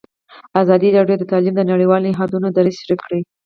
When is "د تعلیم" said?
1.19-1.53